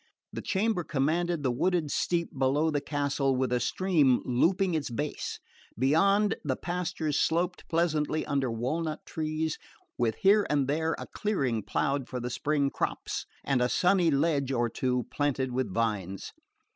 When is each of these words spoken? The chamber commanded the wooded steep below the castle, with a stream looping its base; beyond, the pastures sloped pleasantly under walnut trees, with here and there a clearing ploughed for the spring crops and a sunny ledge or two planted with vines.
The 0.33 0.41
chamber 0.41 0.83
commanded 0.83 1.43
the 1.43 1.51
wooded 1.51 1.91
steep 1.91 2.35
below 2.35 2.71
the 2.71 2.81
castle, 2.81 3.35
with 3.35 3.53
a 3.53 3.59
stream 3.59 4.23
looping 4.25 4.73
its 4.73 4.89
base; 4.89 5.39
beyond, 5.77 6.37
the 6.43 6.55
pastures 6.55 7.19
sloped 7.19 7.69
pleasantly 7.69 8.25
under 8.25 8.49
walnut 8.51 9.05
trees, 9.05 9.59
with 9.99 10.15
here 10.15 10.47
and 10.49 10.67
there 10.67 10.95
a 10.97 11.05
clearing 11.05 11.61
ploughed 11.61 12.09
for 12.09 12.19
the 12.19 12.31
spring 12.31 12.71
crops 12.71 13.27
and 13.43 13.61
a 13.61 13.69
sunny 13.69 14.09
ledge 14.09 14.51
or 14.51 14.69
two 14.69 15.05
planted 15.11 15.51
with 15.51 15.71
vines. 15.71 16.33